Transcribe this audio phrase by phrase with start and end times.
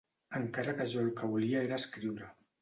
[0.37, 2.33] Encara que jo el que volia era escriure.